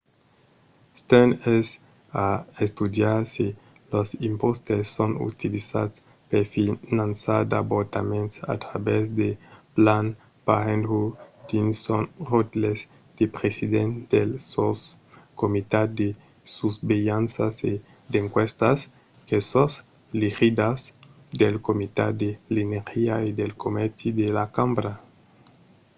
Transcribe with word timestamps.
stearns 0.99 1.35
es 1.57 1.67
a 2.25 2.27
estudiar 2.65 3.19
se 3.33 3.47
los 3.93 4.07
impòstes 4.29 4.83
son 4.97 5.11
utilizats 5.31 5.95
per 6.29 6.43
finançar 6.55 7.39
d'avortaments 7.51 8.33
a 8.53 8.55
travèrs 8.65 9.07
de 9.19 9.29
planned 9.75 10.13
parenthood 10.47 11.11
dins 11.49 11.73
son 11.87 12.03
ròtle 12.31 12.71
de 13.17 13.25
president 13.37 13.91
del 14.13 14.29
soscomitat 14.53 15.87
de 16.01 16.09
susvelhança 16.55 17.45
e 17.71 17.73
d'enquèstas 18.11 18.79
qu'es 19.27 19.45
sos 19.53 19.73
l'egida 20.19 20.69
del 21.41 21.55
comitat 21.67 22.11
de 22.23 22.29
l'energia 22.53 23.13
e 23.27 23.29
del 23.39 23.53
comèrci 23.63 24.07
de 24.19 24.27
la 24.37 24.45
cambra 24.57 24.93